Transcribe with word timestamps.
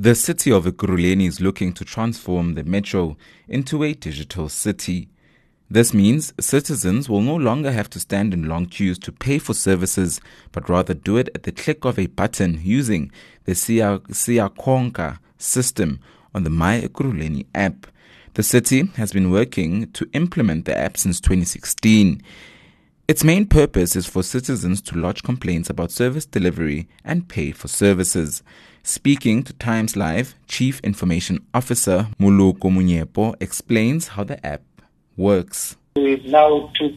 The 0.00 0.14
city 0.14 0.52
of 0.52 0.64
Ekurhuleni 0.64 1.26
is 1.26 1.40
looking 1.40 1.72
to 1.72 1.84
transform 1.84 2.54
the 2.54 2.62
metro 2.62 3.16
into 3.48 3.82
a 3.82 3.94
digital 3.94 4.48
city. 4.48 5.08
This 5.68 5.92
means 5.92 6.32
citizens 6.38 7.08
will 7.08 7.20
no 7.20 7.34
longer 7.34 7.72
have 7.72 7.90
to 7.90 7.98
stand 7.98 8.32
in 8.32 8.46
long 8.48 8.66
queues 8.66 8.96
to 9.00 9.10
pay 9.10 9.40
for 9.40 9.54
services, 9.54 10.20
but 10.52 10.68
rather 10.68 10.94
do 10.94 11.16
it 11.16 11.30
at 11.34 11.42
the 11.42 11.50
click 11.50 11.84
of 11.84 11.98
a 11.98 12.06
button 12.06 12.60
using 12.62 13.10
the 13.42 13.54
Siyakhokha 13.54 15.18
system 15.36 15.98
on 16.32 16.44
the 16.44 16.50
My 16.50 16.80
Ekurhuleni 16.80 17.46
app. 17.52 17.88
The 18.34 18.44
city 18.44 18.86
has 18.98 19.12
been 19.12 19.32
working 19.32 19.90
to 19.94 20.08
implement 20.12 20.66
the 20.66 20.78
app 20.78 20.96
since 20.96 21.20
2016. 21.20 22.22
Its 23.08 23.24
main 23.24 23.46
purpose 23.46 23.96
is 23.96 24.06
for 24.06 24.22
citizens 24.22 24.80
to 24.82 24.96
lodge 24.96 25.24
complaints 25.24 25.68
about 25.68 25.90
service 25.90 26.26
delivery 26.26 26.86
and 27.04 27.26
pay 27.26 27.50
for 27.50 27.66
services. 27.66 28.44
Speaking 28.88 29.42
to 29.42 29.52
Times 29.52 29.96
Live, 29.96 30.34
Chief 30.46 30.80
Information 30.80 31.44
Officer 31.52 32.08
Moloko 32.18 32.70
Monyepao 32.70 33.34
explains 33.38 34.08
how 34.08 34.24
the 34.24 34.38
app 34.46 34.62
works. 35.14 35.76
We 35.96 36.16
now 36.24 36.72
took 36.74 36.94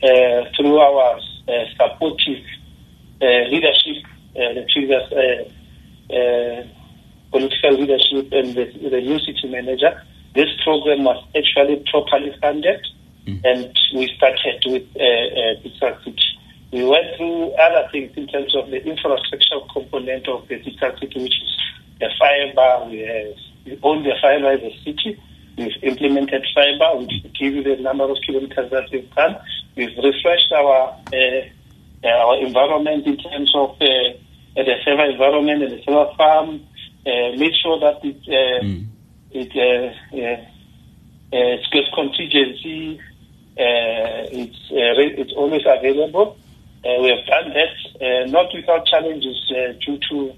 uh, 0.00 0.44
through 0.54 0.78
our 0.78 1.18
uh, 1.18 1.52
supportive 1.76 2.44
uh, 3.20 3.26
leadership, 3.50 4.04
uh, 4.36 4.54
the 4.54 4.64
previous 4.72 5.10
uh, 5.10 6.14
uh, 6.14 6.62
political 7.32 7.72
leadership 7.72 8.30
and 8.30 8.54
the, 8.54 8.88
the 8.88 9.00
new 9.00 9.18
city 9.18 9.48
manager, 9.48 10.00
this 10.36 10.46
program 10.62 11.02
was 11.02 11.20
actually 11.34 11.82
properly 11.90 12.32
funded 12.40 12.86
mm. 13.26 13.40
and 13.42 13.76
we 13.92 14.06
started 14.16 14.62
with 14.66 14.86
uh, 14.94 15.84
uh, 15.84 15.98
City. 16.04 16.27
We 16.70 16.84
went 16.84 17.16
through 17.16 17.52
other 17.52 17.88
things 17.90 18.12
in 18.16 18.26
terms 18.28 18.54
of 18.54 18.70
the 18.70 18.84
infrastructure 18.84 19.60
component 19.72 20.28
of 20.28 20.46
the 20.48 20.58
digital 20.58 20.92
city, 20.98 21.22
which 21.22 21.42
is 21.42 21.58
the 21.98 22.10
fiber. 22.18 22.90
We, 22.90 22.98
have, 22.98 23.36
we 23.64 23.78
own 23.82 24.02
the 24.02 24.12
fiber 24.20 24.52
as 24.52 24.60
a 24.60 24.76
city. 24.84 25.20
We've 25.56 25.72
implemented 25.82 26.44
fiber, 26.54 26.98
which 26.98 27.10
give 27.40 27.54
you 27.54 27.62
the 27.62 27.82
number 27.82 28.04
of 28.04 28.18
kilometers 28.24 28.70
that 28.70 28.90
we've 28.92 29.12
done. 29.14 29.36
We've 29.76 29.96
refreshed 29.96 30.52
our 30.52 30.94
uh, 31.12 32.06
our 32.06 32.38
environment 32.40 33.06
in 33.06 33.16
terms 33.16 33.52
of 33.54 33.70
uh, 33.70 33.86
the 34.54 34.74
server 34.84 35.10
environment 35.10 35.62
and 35.62 35.72
the 35.72 35.82
server 35.84 36.12
farm. 36.16 36.60
Uh, 37.06 37.34
made 37.36 37.54
sure 37.62 37.80
that 37.80 38.04
it 38.04 38.20
uh, 38.28 38.64
mm. 38.64 38.86
it 39.32 39.50
uh, 39.56 40.16
uh, 40.16 41.36
uh, 41.36 41.94
contingency 41.94 43.00
uh, 43.58 44.22
it's 44.30 44.70
uh, 44.70 44.94
it's 45.18 45.32
always 45.32 45.62
available. 45.66 46.37
Uh, 46.84 47.02
we 47.02 47.08
have 47.10 47.26
done 47.26 47.52
that 47.54 47.74
uh, 48.00 48.26
not 48.30 48.46
without 48.54 48.86
challenges 48.86 49.36
uh, 49.50 49.72
due 49.84 49.98
to 50.08 50.32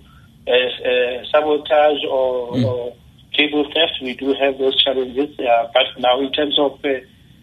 uh, 0.49 1.25
sabotage 1.31 2.03
or, 2.09 2.53
mm. 2.53 2.65
or, 2.65 2.97
cable 3.33 3.65
theft. 3.73 4.03
We 4.03 4.15
do 4.15 4.35
have 4.35 4.59
those 4.59 4.83
challenges, 4.83 5.37
but 5.37 5.87
now 5.99 6.21
in 6.21 6.33
terms 6.33 6.59
of 6.59 6.81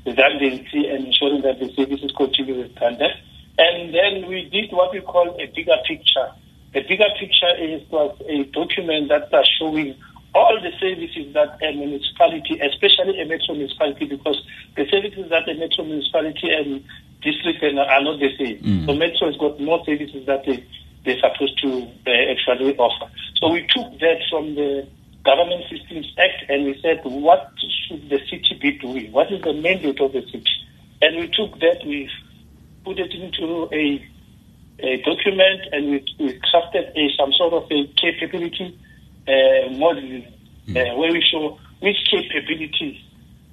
redundancy 0.06 0.86
and 0.86 1.08
ensuring 1.08 1.42
that 1.44 1.59
the 1.59 1.72
services 1.76 2.12
continue 2.16 2.59
with 2.59 2.76
standard. 2.76 3.16
And 3.58 3.94
then 3.94 4.30
we 4.30 4.50
did 4.52 4.72
what 4.72 4.92
we 4.94 5.02
call 5.02 5.36
a 5.39 5.45
bigger 5.56 5.78
picture. 5.88 6.32
A 6.76 6.82
bigger 6.82 7.09
picture 7.20 7.56
is 7.58 7.82
was 7.89 8.16
a 8.28 8.44
document 8.52 9.09
that 9.09 9.30
is 9.34 9.50
showing 9.58 9.95
all 10.36 10.59
the 10.61 10.72
services 10.80 11.34
that 11.34 11.58
a 11.64 11.72
municipality, 11.73 12.59
especially 12.59 13.20
a 13.20 13.26
metro 13.26 13.56
municipality, 13.56 14.06
because 14.06 14.42
the 14.76 14.86
services 14.92 15.30
that 15.30 15.50
a 15.50 15.56
metro 15.56 15.84
municipality 15.84 16.52
and 16.52 16.84
district 17.22 17.64
are 17.64 18.04
not 18.04 18.20
the 18.20 18.30
same. 18.38 18.62
Mm. 18.62 18.86
So 18.86 18.94
metro 18.94 19.28
has 19.28 19.38
got 19.38 19.60
more 19.60 19.84
services 19.86 20.26
that 20.26 20.46
they, 20.46 20.64
they're 21.06 21.20
supposed 21.20 21.60
to 21.64 21.88
uh, 22.06 22.32
actually 22.32 22.76
offer. 22.78 23.12
So 23.38 23.52
we 23.52 23.62
took 23.68 24.00
that 24.00 24.20
from 24.30 24.56
the 24.56 24.88
Government 25.23 25.64
Systems 25.70 26.08
Act 26.18 26.50
and 26.50 26.66
we 26.66 26.80
said, 26.82 27.02
what 27.04 27.52
should 27.88 28.10
the 28.10 28.20
city 28.30 28.58
be 28.62 28.72
doing? 28.78 29.12
What 29.12 29.32
is 29.32 29.42
the 29.42 29.54
mandate 29.54 30.00
of 30.00 30.14
the 30.14 30.22
city? 30.22 30.45
And 31.02 31.18
we 31.18 31.28
took 31.28 31.60
that, 31.60 31.82
we 31.86 32.10
put 32.86 33.00
it 33.00 33.14
into 33.14 33.67
a, 33.73 34.06
a 34.80 35.02
document 35.02 35.61
and 35.72 35.92
we, 35.92 36.06
we 36.20 36.39
crafted 36.39 36.95
a, 36.95 37.10
some 37.17 37.33
sort 37.33 37.54
of 37.54 37.72
a 37.72 37.88
capability 37.98 38.80
uh, 39.27 39.70
modeling 39.72 40.33
mm. 40.67 40.77
uh, 40.77 40.95
where 40.98 41.11
we 41.11 41.22
show 41.22 41.60
which 41.82 41.98
capabilities 42.10 42.98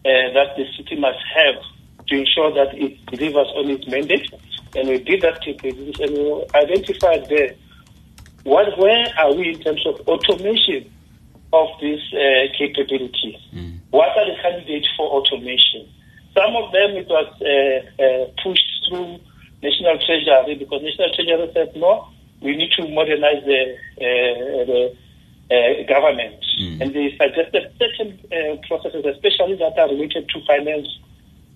uh, 0.04 0.32
that 0.32 0.56
the 0.56 0.64
city 0.76 0.96
must 0.96 1.18
have 1.34 1.62
to 2.08 2.16
ensure 2.16 2.52
that 2.54 2.74
it 2.74 3.04
delivers 3.06 3.48
on 3.56 3.70
its 3.70 3.86
mandate. 3.88 4.28
And 4.76 4.88
we 4.88 4.98
did 4.98 5.22
that 5.22 5.40
capabilities 5.42 6.00
and 6.00 6.12
we 6.12 6.44
identified 6.54 7.28
there 7.28 7.54
what, 8.44 8.78
where 8.78 9.06
are 9.18 9.32
we 9.34 9.54
in 9.54 9.60
terms 9.60 9.84
of 9.86 10.00
automation 10.06 10.90
of 11.52 11.68
these 11.80 12.02
uh, 12.12 12.52
capabilities? 12.56 13.40
Mm. 13.52 13.78
What 13.90 14.16
are 14.16 14.26
the 14.26 14.36
candidates 14.42 14.88
for 14.96 15.08
automation? 15.08 15.88
Some 16.34 16.54
of 16.56 16.70
them 16.72 16.90
it 16.92 17.08
was 17.08 17.28
uh, 17.40 18.02
uh, 18.02 18.26
pushed 18.42 18.68
through 18.88 19.18
National 19.62 19.96
Treasury 19.98 20.56
because 20.56 20.82
National 20.82 21.14
Treasury 21.14 21.50
said 21.54 21.74
no, 21.76 22.08
we 22.42 22.54
need 22.56 22.70
to 22.76 22.86
modernize 22.88 23.42
the, 23.46 23.76
the 23.96 24.96
uh, 25.50 25.88
government. 25.88 26.44
Mm. 26.60 26.80
And 26.82 26.94
they 26.94 27.16
suggested 27.16 27.72
certain 27.78 28.20
uh, 28.28 28.56
processes, 28.68 29.06
especially 29.06 29.56
that 29.56 29.78
are 29.78 29.88
related 29.88 30.28
to 30.28 30.44
finance 30.44 30.88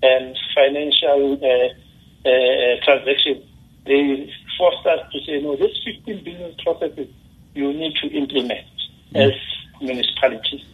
and 0.03 0.37
financial 0.55 1.39
uh, 1.43 2.29
uh 2.29 2.85
transactions. 2.85 3.45
They 3.85 4.31
forced 4.59 4.87
us 4.87 5.01
to 5.13 5.21
say, 5.25 5.41
no, 5.41 5.57
these 5.57 5.77
15 5.85 6.25
business 6.25 6.55
processes 6.63 7.09
you 7.55 7.73
need 7.73 7.95
to 8.03 8.09
implement 8.09 8.67
mm. 9.15 9.27
as 9.27 9.35
municipalities. 9.81 10.65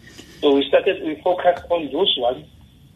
So 0.41 0.55
we 0.55 0.69
started, 0.69 1.03
we 1.03 1.21
focused 1.23 1.65
on 1.71 1.91
those 1.93 2.15
ones 2.19 2.45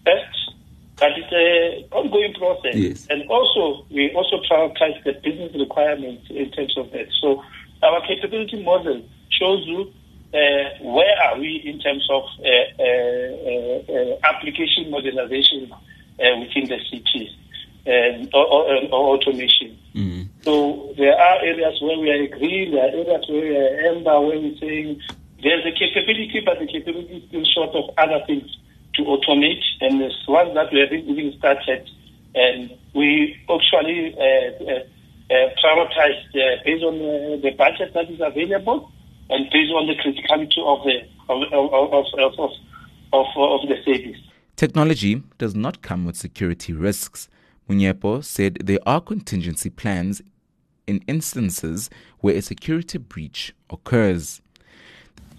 first, 0.05 0.53
but 0.97 1.13
it's 1.17 1.33
an 1.33 1.89
ongoing 1.97 2.35
process. 2.35 2.75
Yes. 2.75 3.07
And 3.09 3.29
also, 3.31 3.87
we 3.91 4.13
also 4.13 4.43
prioritize 4.51 5.03
the 5.05 5.13
business 5.13 5.55
requirements 5.55 6.27
in 6.31 6.51
terms 6.51 6.77
of 6.77 6.91
that. 6.93 7.07
So 7.21 7.43
our 7.83 8.01
capability 8.07 8.63
model 8.63 9.03
shows 9.31 9.65
you 9.67 9.93
uh, 10.35 10.69
where 10.83 11.17
are 11.25 11.39
we 11.39 11.63
in 11.65 11.79
terms 11.79 12.07
of 12.11 12.25
uh, 12.45 12.83
uh, 12.83 14.29
application 14.29 14.91
modernization 14.91 15.73
within 16.19 16.69
the 16.69 16.79
cities 16.91 17.31
and 17.87 18.29
or, 18.35 18.47
or, 18.47 18.65
or 18.93 19.17
automation? 19.17 19.79
Mm-hmm. 19.95 20.23
So 20.43 20.95
there 20.97 21.19
are 21.19 21.45
areas 21.45 21.81
where 21.81 21.99
we 21.99 22.11
are 22.11 22.23
agreeing, 22.23 22.73
there 22.73 22.85
are 22.85 22.89
areas 22.89 23.25
where 23.29 23.43
we 23.43 23.57
are 23.57 23.91
amber, 23.91 24.21
where 24.21 24.39
we're 24.39 24.59
saying 24.59 25.01
there's 25.43 25.65
a 25.65 25.73
capability, 25.73 26.43
but 26.45 26.59
the 26.59 26.67
capability 26.67 27.17
is 27.17 27.29
still 27.29 27.45
short 27.45 27.75
of 27.75 27.95
other 27.97 28.25
things 28.27 28.51
to 28.95 29.03
automate. 29.03 29.63
And 29.81 30.01
there's 30.01 30.25
one 30.27 30.55
that 30.55 30.73
we 30.73 30.81
have 30.81 30.93
even 30.93 31.33
started, 31.39 31.89
and 32.35 32.77
we 32.95 33.39
actually 33.49 34.15
uh, 34.19 34.65
uh, 34.65 34.85
uh, 35.31 36.57
based 36.65 36.85
on 36.85 36.99
the 37.41 37.55
budget 37.57 37.95
that 37.95 38.11
is 38.11 38.21
available 38.21 38.91
and 39.31 39.51
based 39.51 39.73
on 39.73 39.87
the 39.87 39.95
criticality 39.95 40.61
of 40.65 40.85
the 40.85 41.07
of 41.29 41.43
of 41.53 41.93
of, 41.93 42.39
of, 42.39 42.51
of, 43.13 43.27
of 43.37 43.69
the 43.69 43.77
service. 43.85 44.21
Technology 44.59 45.23
does 45.39 45.55
not 45.55 45.83
come 45.83 46.05
with 46.05 46.17
security 46.17 46.73
risks. 46.73 47.29
Monyepao 47.71 48.25
said 48.25 48.59
there 48.65 48.81
are 48.85 49.01
contingency 49.01 49.71
plans 49.71 50.21
in 50.89 50.99
instances 51.07 51.89
where 52.19 52.35
a 52.35 52.43
security 52.43 52.99
breach 52.99 53.55
occurs. 53.71 54.43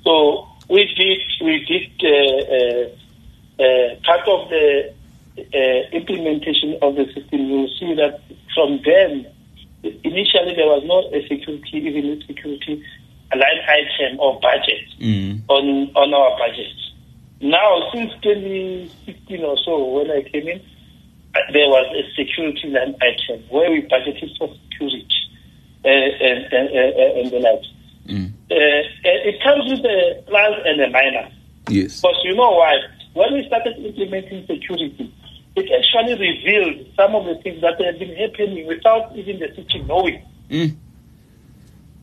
So 0.05 0.47
we 0.69 0.85
did 0.95 1.19
we 1.45 1.65
did 1.67 1.91
uh, 2.01 2.15
uh, 2.55 3.61
uh, 3.61 3.95
part 4.05 4.25
of 4.25 4.49
the 4.49 4.93
uh, 5.37 5.97
implementation 5.97 6.79
of 6.81 6.95
the 6.95 7.03
system. 7.13 7.41
You 7.41 7.57
will 7.57 7.73
see 7.77 7.93
that 7.95 8.21
from 8.55 8.79
then 8.85 9.27
initially 9.83 10.55
there 10.55 10.67
was 10.67 10.83
not 10.85 11.13
a 11.13 11.27
security 11.27 11.75
even 11.75 12.23
security 12.25 12.81
line 13.35 13.61
item 13.67 14.17
or 14.21 14.39
budget 14.39 14.87
mm. 14.97 15.41
on 15.49 15.91
on 15.97 16.13
our 16.13 16.37
budget. 16.37 16.71
Now, 17.41 17.89
since 17.93 18.11
2016 18.21 19.43
or 19.43 19.57
so, 19.63 19.85
when 19.85 20.11
I 20.11 20.23
came 20.29 20.47
in, 20.47 20.59
uh, 21.35 21.39
there 21.53 21.67
was 21.67 21.87
a 21.95 22.03
security 22.15 22.67
line 22.69 22.95
item 23.01 23.43
where 23.49 23.71
we 23.71 23.81
budgeted 23.83 24.37
for 24.37 24.53
security 24.69 25.07
uh, 25.85 25.87
and, 25.87 26.53
and, 26.53 26.69
and, 26.69 27.17
and 27.19 27.31
the 27.31 27.39
like. 27.39 27.63
Mm. 28.07 28.31
Uh, 28.51 28.81
it 29.03 29.41
comes 29.43 29.71
with 29.71 29.85
a 29.85 30.23
plus 30.27 30.55
and 30.65 30.81
a 30.81 30.89
minus. 30.89 31.33
Yes. 31.69 32.01
Because 32.01 32.19
you 32.23 32.35
know 32.35 32.51
why? 32.51 32.75
When 33.13 33.33
we 33.33 33.45
started 33.47 33.77
implementing 33.77 34.45
security, 34.47 35.13
it 35.55 35.69
actually 35.71 36.19
revealed 36.19 36.87
some 36.95 37.15
of 37.15 37.25
the 37.25 37.35
things 37.41 37.61
that 37.61 37.79
have 37.81 37.99
been 37.99 38.15
happening 38.15 38.67
without 38.67 39.15
even 39.15 39.39
the 39.39 39.47
city 39.55 39.83
knowing. 39.87 40.25
Mm 40.49 40.75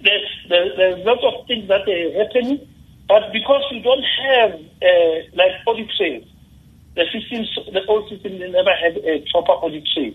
there's, 0.07 0.29
there's, 0.49 0.77
there's 0.77 1.05
lots 1.05 1.23
of 1.25 1.47
things 1.47 1.69
that 1.69 1.83
are 1.83 2.25
happening, 2.25 2.69
but 3.09 3.33
because 3.33 3.63
we 3.71 3.81
don't 3.81 4.05
have 4.27 4.53
uh, 4.55 5.17
like 5.35 5.53
audit 5.67 5.89
trail, 5.97 6.23
the 6.97 7.05
system, 7.13 7.45
the 7.73 7.85
old 7.87 8.09
system, 8.09 8.39
never 8.39 8.75
had 8.75 8.97
a 8.99 9.25
proper 9.31 9.53
audit 9.53 9.87
trail. 9.95 10.13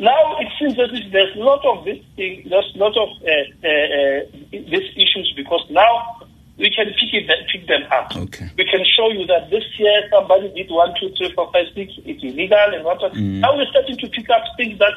Now 0.00 0.36
it 0.40 0.48
seems 0.58 0.76
that 0.76 0.90
there's 1.12 1.36
a 1.36 1.38
lot 1.38 1.64
of 1.64 1.84
this 1.84 1.98
thing, 2.16 2.46
there's 2.50 2.72
a 2.74 2.78
lot 2.78 2.96
of 2.96 3.08
uh, 3.22 3.30
uh, 3.62 3.70
uh, 3.70 4.20
these 4.50 4.90
issues 4.96 5.32
because 5.36 5.64
now 5.70 6.20
we 6.58 6.70
can 6.70 6.86
pick, 6.86 7.14
it, 7.14 7.30
pick 7.50 7.66
them 7.66 7.82
up. 7.90 8.14
Okay. 8.16 8.50
We 8.58 8.64
can 8.66 8.84
show 8.96 9.10
you 9.10 9.26
that 9.26 9.50
this 9.50 9.64
year 9.78 10.02
somebody 10.10 10.52
did 10.54 10.70
one, 10.70 10.94
two, 11.00 11.14
three, 11.16 11.32
four, 11.34 11.50
five, 11.52 11.66
six. 11.74 11.92
It's 12.04 12.22
illegal 12.22 12.74
and 12.74 12.84
what. 12.84 13.00
Mm. 13.14 13.40
Now 13.40 13.56
we're 13.56 13.70
starting 13.70 13.96
to 13.98 14.08
pick 14.08 14.28
up 14.30 14.42
things 14.56 14.78
that 14.78 14.94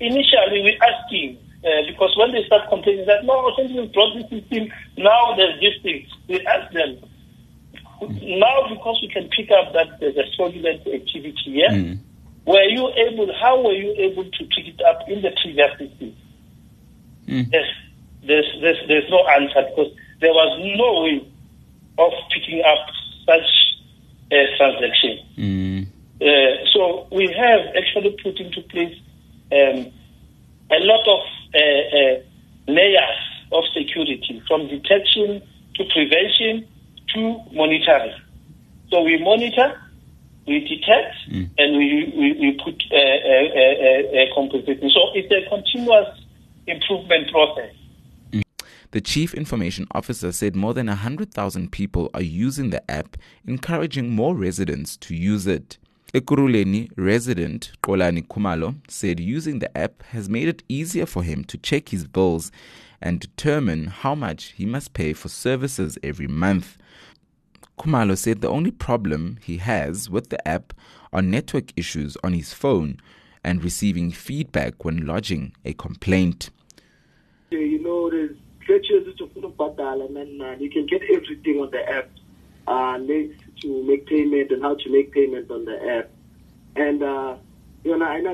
initially 0.00 0.62
we're 0.62 0.78
asking 0.82 1.35
when 2.26 2.34
they 2.34 2.46
start 2.46 2.68
complaining 2.68 3.06
that 3.06 3.24
no, 3.24 3.52
since 3.56 3.72
we 3.72 3.86
brought 3.88 4.14
this 4.14 4.28
system, 4.30 4.68
now 4.98 5.34
there's 5.36 5.60
this 5.60 5.82
thing. 5.82 6.06
We 6.28 6.44
ask 6.46 6.72
them. 6.72 6.98
Now 8.00 8.68
because 8.68 8.98
we 9.00 9.08
can 9.08 9.28
pick 9.28 9.50
up 9.50 9.72
that 9.72 10.00
there's 10.00 10.16
a 10.16 10.24
fraudulent 10.36 10.86
activity 10.86 11.34
here. 11.44 11.70
Mm. 11.70 11.98
Were 12.46 12.68
you 12.68 12.92
able? 13.08 13.32
How 13.40 13.62
were 13.62 13.72
you 13.72 13.94
able 13.96 14.24
to 14.24 14.44
pick 14.44 14.66
it 14.68 14.80
up 14.82 15.08
in 15.08 15.22
the 15.22 15.30
previous 15.42 15.70
system? 15.78 16.16
Mm. 17.26 17.52
Yes, 17.52 17.64
there's, 18.26 18.46
there's 18.60 18.76
there's 18.88 19.10
no 19.10 19.26
answer 19.28 19.62
because 19.70 19.92
there 20.20 20.32
was 20.32 20.76
no 20.76 21.02
way 21.02 21.26
of 21.98 22.12
picking 22.34 22.62
up 22.62 22.86
such 23.24 23.48
a 24.30 24.56
transaction. 24.58 25.18
Mm. 25.38 25.86
Uh, 26.20 26.66
so 26.72 27.06
we 27.12 27.32
have 27.32 27.60
actually 27.76 28.16
put 28.22 28.38
into 28.38 28.60
place 28.62 28.96
um, 29.52 29.92
a 30.70 30.80
lot 30.80 31.06
of 31.08 31.35
layers 32.68 33.18
of 33.52 33.64
security 33.72 34.42
from 34.48 34.68
detection 34.68 35.42
to 35.76 35.84
prevention 35.92 36.66
to 37.14 37.40
monitoring. 37.52 38.14
So 38.90 39.02
we 39.02 39.18
monitor, 39.18 39.80
we 40.46 40.60
detect, 40.60 41.14
mm. 41.30 41.50
and 41.58 41.76
we, 41.76 42.12
we, 42.16 42.32
we 42.40 42.60
put 42.62 42.82
uh, 42.92 42.96
uh, 42.96 44.22
uh, 44.22 44.34
compensation. 44.34 44.90
So 44.90 45.10
it's 45.14 45.32
a 45.32 45.48
continuous 45.48 46.20
improvement 46.66 47.30
process. 47.30 47.72
The 48.92 49.00
Chief 49.00 49.34
Information 49.34 49.86
Officer 49.92 50.32
said 50.32 50.54
more 50.54 50.72
than 50.72 50.86
100,000 50.86 51.72
people 51.72 52.08
are 52.14 52.22
using 52.22 52.70
the 52.70 52.88
app, 52.90 53.16
encouraging 53.46 54.10
more 54.10 54.34
residents 54.34 54.96
to 54.98 55.14
use 55.14 55.46
it. 55.46 55.78
Ekurhuleni 56.16 56.90
resident 56.96 57.72
Xolani 57.82 58.26
Khumalo 58.26 58.76
said 58.88 59.20
using 59.20 59.58
the 59.58 59.76
app 59.76 60.02
has 60.04 60.30
made 60.30 60.48
it 60.48 60.62
easier 60.66 61.04
for 61.04 61.22
him 61.22 61.44
to 61.44 61.58
check 61.58 61.90
his 61.90 62.06
bills 62.06 62.50
and 63.02 63.20
determine 63.20 63.88
how 63.88 64.14
much 64.14 64.54
he 64.56 64.64
must 64.64 64.94
pay 64.94 65.12
for 65.12 65.28
services 65.28 65.98
every 66.02 66.26
month. 66.26 66.78
Khumalo 67.78 68.16
said 68.16 68.40
the 68.40 68.48
only 68.48 68.70
problem 68.70 69.36
he 69.42 69.58
has 69.58 70.08
with 70.08 70.30
the 70.30 70.48
app 70.48 70.72
are 71.12 71.20
network 71.20 71.70
issues 71.76 72.16
on 72.24 72.32
his 72.32 72.54
phone 72.54 72.96
and 73.44 73.62
receiving 73.62 74.10
feedback 74.10 74.86
when 74.86 75.04
lodging 75.04 75.52
a 75.66 75.74
complaint. 75.74 76.48
You 77.50 77.82
know, 77.82 78.08
there's 78.08 78.38
uh, 78.70 80.56
you 80.58 80.70
can 80.70 80.86
get 80.86 81.02
everything 81.12 81.60
on 81.60 81.70
the 81.70 81.86
app. 81.86 82.08
Uh, 82.66 82.96
to 83.62 83.82
make 83.84 84.06
payment 84.06 84.50
and 84.50 84.62
how 84.62 84.74
to 84.74 84.90
make 84.90 85.12
payment 85.12 85.50
on 85.50 85.64
the 85.64 85.76
app. 85.98 86.10
And 86.76 87.02
uh, 87.02 87.36
you 87.84 87.96
know, 87.96 88.04
I 88.04 88.20
know 88.20 88.30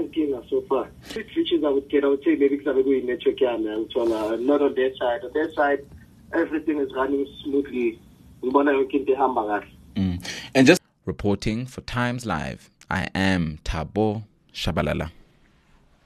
so 0.49 0.63
far. 0.69 0.89
Features 1.03 1.63
I 1.65 1.69
would 1.69 1.89
get, 1.91 2.05
I 2.05 2.09
would 2.09 2.25
say 2.25 2.37
maybe 2.37 2.57
because 2.57 2.75
I'm 2.75 2.83
going 2.83 3.07
network 3.07 3.43
uh, 4.13 4.37
not 4.37 4.63
on 4.63 4.75
their 4.75 4.95
side. 4.97 5.25
On 5.25 5.31
their 5.35 5.53
side, 5.53 5.81
everything 6.33 6.79
is 6.79 6.93
running 6.95 7.27
smoothly. 7.45 8.01
Mm. 9.95 10.27
And 10.55 10.67
just 10.67 10.81
reporting 11.05 11.67
for 11.67 11.83
Times 11.83 12.27
Live, 12.27 12.71
I 12.91 13.09
am 13.15 13.59
Thabo 13.65 14.25
Shabalala. 14.53 15.11